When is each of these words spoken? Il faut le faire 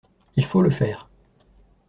Il 0.35 0.45
faut 0.47 0.63
le 0.63 0.71
faire 0.71 1.07